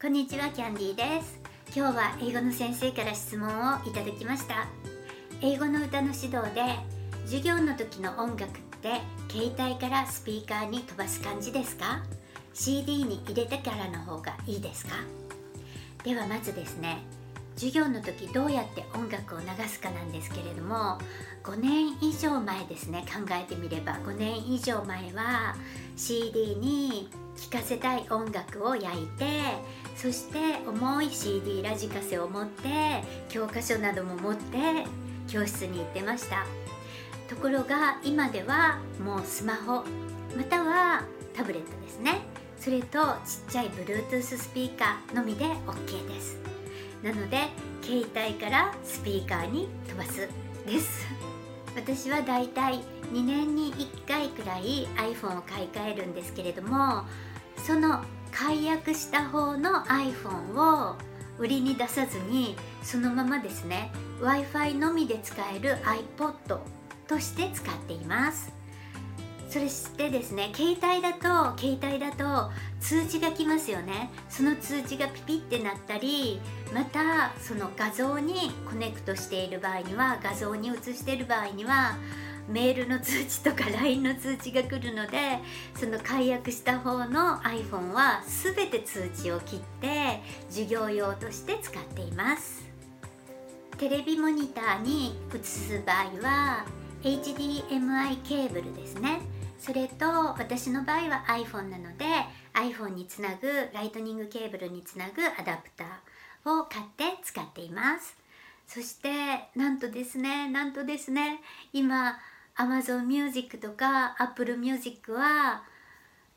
[0.00, 1.38] こんにちはキャンディーです。
[1.76, 4.66] 今日は英語の先生から質問をいただきました。
[5.42, 6.62] 英語の歌の指導で
[7.26, 8.48] 授業の時の音楽っ
[8.80, 12.02] て携帯からスピーカーに飛ばす感じですか
[12.54, 14.92] ？CD に入れてからの方がいいですか？
[16.02, 16.96] ではまずですね
[17.56, 19.29] 授業の時どうやって音楽
[19.70, 20.98] すかなんですけれども
[21.44, 23.98] 5年以上前ですね考えてみれば。
[24.00, 25.54] 5年以上前は
[25.96, 29.24] CD に聴かせたい音楽を焼いて
[29.96, 34.84] そして重い CD ラジカセを持って教科書なども持って
[35.28, 36.44] 教室に行ってました。
[37.28, 39.84] ところが今ではもうスマホ
[40.36, 42.20] またはタブレットですね。
[42.58, 46.38] それとちっちゃい Bluetooth スピーカーのみで OK です。
[47.02, 47.38] なので
[47.82, 50.28] 携帯からスピーカーに飛ばす
[50.66, 51.06] です。
[51.74, 52.80] 私はだいたい
[53.12, 57.04] 2年に1回くらい iPhone を買い替えるんですけれども
[57.56, 58.02] その
[58.32, 60.96] 解約した方の iPhone を
[61.38, 65.76] 売りに出さずにそのままですね w i f i のみで使える
[66.18, 66.58] iPod
[67.06, 68.59] として使っています。
[69.50, 74.10] それしてですね携帯だと携帯だと通知が来ますよね。
[74.28, 76.40] その通知がピピってなったり
[76.72, 81.96] またその画像にコネクトしている場合には画像に映している場合には
[82.48, 85.18] メールの通知とか LINE の通知が来るので
[85.74, 92.70] その解約した方の iPhone は全て通知を切って授業用として使っています。
[93.78, 96.66] テレビモニターに映す場合は
[97.02, 99.39] HDMI ケーブルですね。
[99.60, 100.06] それと
[100.38, 102.06] 私の場合は iPhone なので
[102.54, 108.16] iPhone につなぐライトニングケーブルにつなぐアダプターを買って使っています。
[108.66, 109.10] そして
[109.54, 111.40] なんとですねなんとですね
[111.74, 112.18] 今
[112.56, 115.62] Amazon Music とか Apple Music は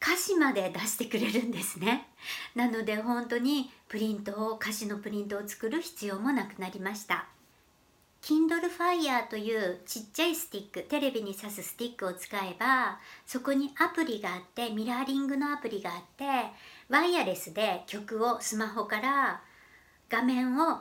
[0.00, 2.08] 歌詞まで出してくれるんですね。
[2.54, 7.26] なので本当にプリントを歌詞のプリントを作る必要もなくなりました。
[8.30, 16.24] Kindle Fire というちっちゃいスティックテレビに挿すスティックを使えばそこにアプリがあってミラーリングのアプリがあって
[16.88, 19.42] ワイヤレスで曲をスマホから
[20.08, 20.78] 画面を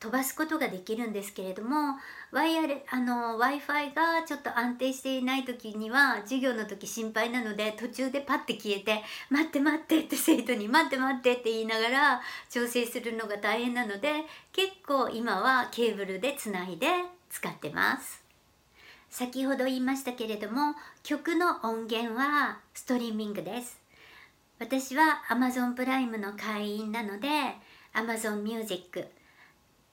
[0.00, 1.96] 飛ばすことができるんですけれども
[2.30, 16.86] ワイヤレあの w i f i がちょっと安定していない時には授業の時心配なので途中でパッて消えて「待って待って」って生徒に「待って待って」って言いながら調整するのが大変なので結構今はケーブルでつないで
[17.30, 18.28] 使ってます。
[19.10, 23.80] 先ほど言いましたけれども曲の音源はストリーミングです
[24.58, 27.28] 私は Amazon プライムの会員なので
[27.94, 29.08] Amazon Music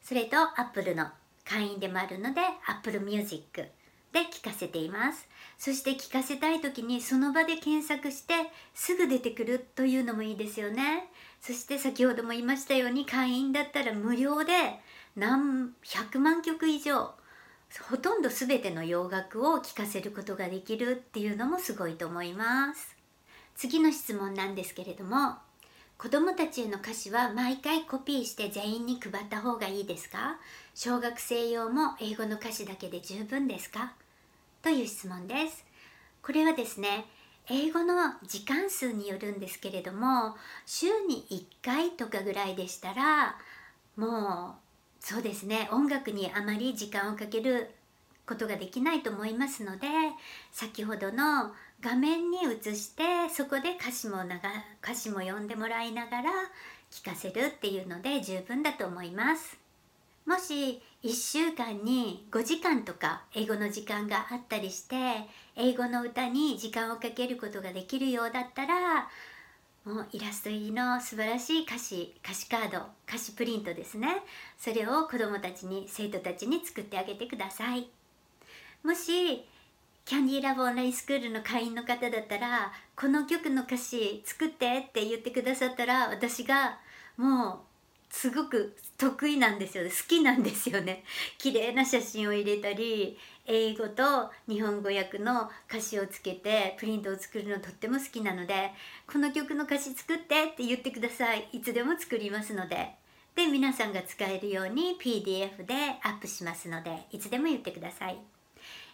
[0.06, 1.08] それと Apple の
[1.44, 3.66] 会員でもあるので Apple Music
[4.14, 5.28] で聞かせています。
[5.58, 8.36] そして聞かせたい時にその場で検索して
[8.76, 11.10] すぐ出てくるというのもいいですよね。
[11.42, 14.54] そして先ほども言いましたように会員だったら無料で
[15.16, 17.16] 何百万曲以上
[17.90, 22.96] ほとんど全ての洋楽を聴かせることができるっていうのもすごいと思います。
[23.56, 25.38] 次の質問なんですけれども
[25.98, 30.38] 子どもたちへの歌詞は毎回コピーして全員に配った方がいいですか？
[30.76, 33.94] 小学生用も英語の歌詞だけで十分ですか？
[34.62, 35.66] という質問です。
[36.22, 37.06] これはですね
[37.50, 40.36] 英語の時間数によるんですけれども
[40.66, 43.38] 週に1回とかぐらいでしたら
[43.96, 44.54] もう
[45.00, 47.70] そうですね音楽にあまり時間をかける
[48.28, 49.88] ことができないと思いますので
[50.52, 54.50] 先ほどの画面に映してそこで歌詞もなが
[54.84, 56.32] 歌詞も読んでもらいながら
[56.92, 59.58] 聞かせるっていうので十分だと思います。
[60.26, 64.96] もし1週間に5時間とか英語の時間があったりして
[65.56, 69.08] 英語の歌に時間をかけることができるようだったら
[69.86, 74.24] もうイラスト入りの素晴らしい歌詞歌詞カード歌詞プリントですね。
[74.58, 77.88] それを子どもたちに生徒たちに作ってあげてください。
[78.84, 79.46] もし
[80.06, 86.78] キャンディーラボオンラインスクールの会員の方だったらこの曲の歌詞作ってって言ってくださったら私が
[87.18, 87.58] もう
[88.12, 89.90] すごく得意なんですよね。
[89.90, 91.04] 好きなんですよね。
[91.40, 93.18] 綺麗な写真を入れたり
[93.48, 98.74] 英語と日本語訳の歌詞をつけてプリントを作るのとっても好きなので
[99.12, 101.50] この曲の歌詞作ってって言ってください。
[101.52, 102.94] いつでも作りますので。
[103.34, 105.74] で皆さんが使えるように PDF で
[106.04, 108.18] アップしますのでいつでも言ってください。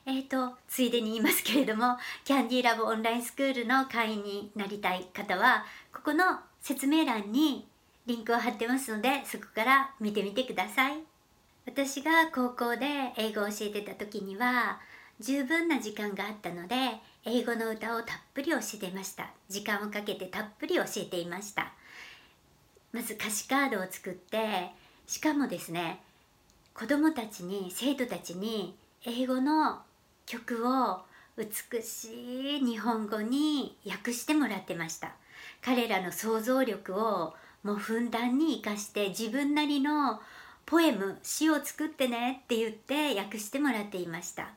[0.06, 5.64] えーと、ついでに言いますけれどもキャンディーラボオンラインスクールの会員になりたい方は
[5.94, 7.68] ここの説明欄に
[8.08, 10.98] リンクを貼ってますのでそこから見てみてください。
[11.66, 14.80] 私が高校で英語を教えてた時には
[15.20, 16.76] 十分な時間があったので
[17.24, 19.30] 英語の歌をたっぷり教えていました。
[19.48, 21.74] 時間をかけてたっぷり教えていました。
[22.92, 24.72] まず歌詞カードを作って
[25.06, 26.02] しかもですね
[26.74, 28.76] 子どもたちに生徒たちに
[29.06, 29.82] 英語の
[30.32, 31.02] 曲を
[31.36, 35.12] 美しい日本語に訳してもらってました。
[35.62, 37.34] 彼らの想像力を
[37.64, 40.22] もうふんだんに生かして自分なりの
[40.66, 44.48] ポエム詩を作ってねって言って訳してもらっていました。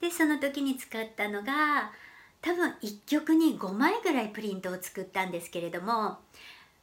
[0.00, 1.92] でその時に使ったのが
[2.40, 5.92] 多分1曲に5枚ぐらいプリントを作ったんですけれども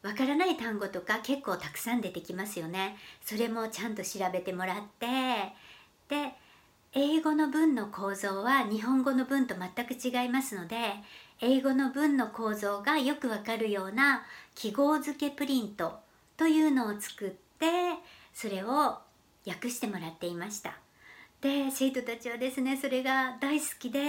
[0.03, 2.97] わからない単語とか結構たくさん出てきますよね。
[3.23, 5.07] それもちゃんと調べてもらって
[6.07, 6.33] で
[6.93, 10.77] 英語の文の構造は日本語の文と全く違いますので
[11.41, 14.23] 英語の文の構造がよくわかるような
[14.55, 15.99] 記号付けプリント
[16.37, 17.67] というのを作って
[18.33, 18.97] それを
[19.45, 20.77] 訳してもらっていました。
[21.41, 23.99] で生徒たちはですねそれが大好きで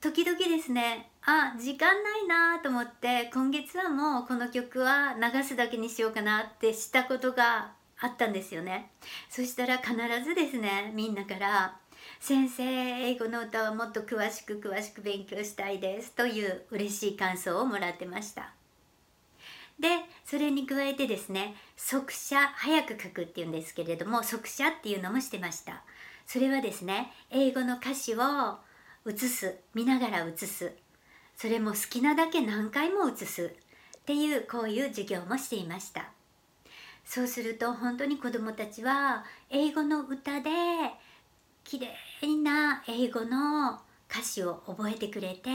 [0.00, 8.90] 時々ですねあ時間ないなと思って今月はもうこの曲は流すだけにしようかなってしたことがあったんですよね。
[9.28, 9.94] そしたら必
[10.24, 11.76] ずですねみんなから
[12.18, 18.52] 先生英語の歌はもっと詳しく詳しく勉強したいですという嬉しい感想をもらってました。
[19.78, 19.88] で
[20.26, 25.82] それに加えてですね速写早く書くっていうんですけれども速写っていうのもしてました。
[26.26, 28.58] それはですね英語の歌詞を
[29.04, 30.72] 写す見ながら写す。
[31.36, 33.54] それも好きなだけ何回も写す
[33.98, 36.10] っていうこういう授業もしていました。
[37.10, 40.50] そうすると本当に子どもたちは英語の歌で
[41.64, 45.50] 綺麗な英語の歌詞を覚えてくれて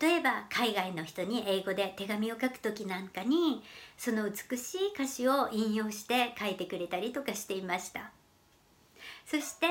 [0.00, 3.64] 例えば海外の人に英語で手紙を書く時なんかに
[3.98, 8.12] その美しい歌詞を引用して書いてくれたりとかしていました。
[9.26, 9.66] そして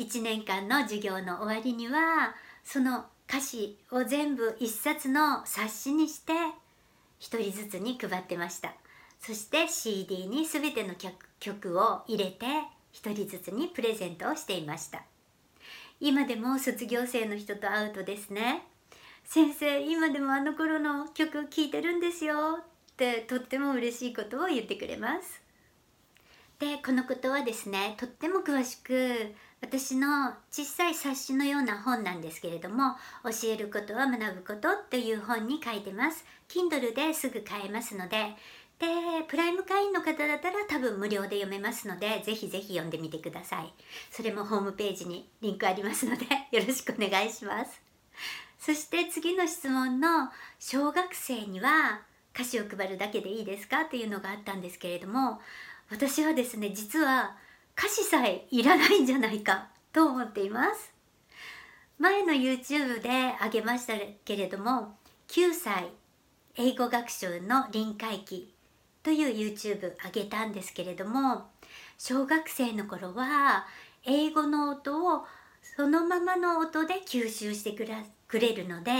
[0.00, 6.34] 1年間の授業の終わりにはその歌詞を全部1冊の冊子にして
[7.20, 8.74] 1人ずつに配ってました。
[9.24, 10.94] そして CD に全ての
[11.38, 12.44] 曲を入れて
[12.92, 15.04] 1人ずつにプレゼントをしていました。
[16.00, 18.64] 今でも卒業生の人と会うとですね
[19.24, 22.58] 先生今でもあの頃の曲聴いてるんですよ。
[22.60, 25.40] ってとっても嬉しいことを言ってくれます。
[26.58, 36.24] でこのことはですねとっても詳しく私の小さい冊子のような本なんですけれども教えることは学ぶことっていう本に書いてます。
[36.48, 38.36] Kindle ですぐ買えますので
[38.82, 38.88] で
[39.28, 43.72] プライム会員の方だったら多分無料で読めますのでぜひぜひ読んでみてください。
[44.10, 47.80] それもホームページにリンクありますので よろしくお願いします。
[48.58, 52.02] そして次の質問の小学生には
[52.34, 55.40] 歌詞を配るだけでいいですかっていうのがあったんですけれども
[55.90, 57.36] 私はですね実は
[57.78, 60.92] 歌詞さえいらないんじゃないかと思っています。
[61.98, 63.94] 前の YouTube であげました
[64.24, 64.98] けれども
[65.28, 65.88] 9歳
[66.56, 68.51] 英語学習の臨界期
[69.02, 71.50] という YouTube 上げたんですけれども
[71.98, 73.66] 小学生の頃は
[74.04, 75.24] 英語の音を
[75.76, 78.92] そのままの音で吸収してくれるので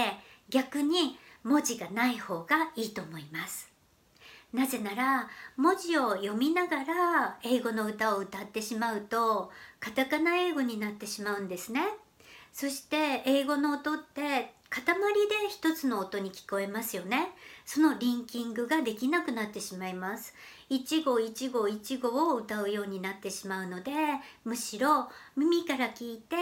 [0.48, 3.70] 逆に文字がない方がいいと思います。
[4.52, 9.50] なぜなら文字を読みながら英語の歌を歌ってしまうと
[9.80, 11.80] カタカナ英語になってしまうんですね。
[12.52, 17.28] そして英語の音って塊で一つの音に聞こえますよね。
[17.64, 20.34] そのリンキングができなくなってしまいます。
[20.68, 23.92] 一語一語一語を歌うようになってしまうので
[24.44, 26.36] むしろ耳から聞いて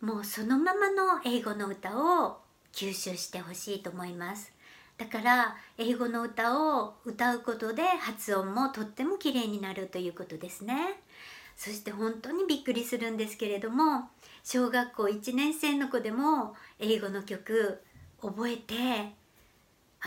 [0.00, 2.38] もうそのままの英語の歌を
[2.72, 4.52] 吸収してほしいと思います。
[4.98, 11.00] だから英語の歌を歌うことで発音もとっても綺麗になるということですね。
[11.56, 14.10] そして本当にびっくりするんですけれども
[14.44, 17.82] 小学校1年生の子でも英語の曲
[18.20, 19.14] 覚えて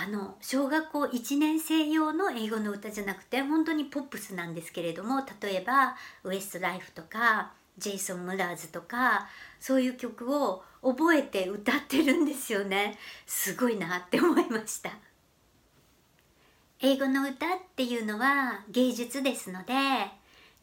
[0.01, 9.27] あの小学校1年生用の英語の歌じゃなくて本当にポップスなんですけれども例えばウエストライフとかジェイソン・ムラーズとか
[9.59, 12.97] そういう曲を覚えて歌ってるんですよね。
[13.25, 14.91] すごいなって思いました。
[16.79, 19.73] 英語の歌っていうのは芸術ですので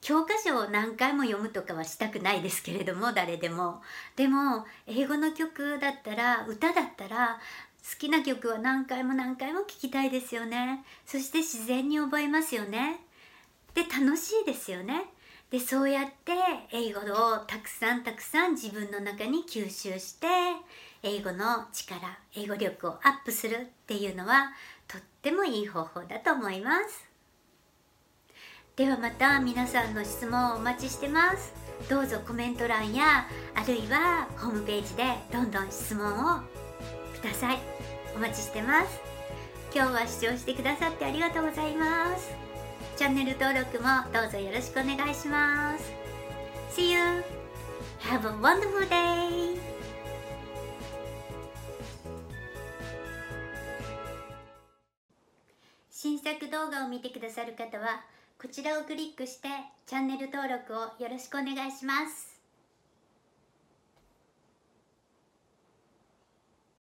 [0.00, 3.82] 教科書を何回も読むとかはしたくないですけれども誰でも。
[4.14, 7.38] でも英語の曲だったら歌だったら
[7.88, 10.84] 好きな曲は何回も何回も聴きたいですよね。
[11.06, 13.00] そして自然に覚えますよね。
[13.74, 15.04] で楽しいですよね。
[15.50, 16.32] でそうやって
[16.72, 20.26] 英語をたくさんたくさん自分の中に吸収して
[21.04, 24.50] 英語の力英語力をアップするっていうのは
[24.88, 27.06] とってもいい方法だと思います。
[28.74, 31.54] ではまた皆さんの質問をお待ちしてます。
[31.88, 36.04] どうぞコメント欄やあるいはホームページでどんどん質問
[36.38, 36.40] を
[37.14, 37.75] ください。
[38.16, 38.98] お待ちしてます
[39.74, 42.30] 今日は視聴してくださってありがとうございます
[42.96, 45.92] チャンネル登録もどうぞよろしくお願いします
[46.70, 46.98] See you!
[48.00, 49.60] Have a wonderful day!
[55.90, 58.00] 新作動画を見てくださる方は
[58.40, 59.48] こちらをクリックして
[59.86, 62.35] チャンネル登録をよろしくお願いします